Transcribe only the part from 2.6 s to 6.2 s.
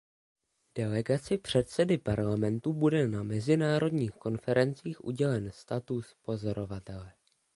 bude na mezinárodních konferencích udělen status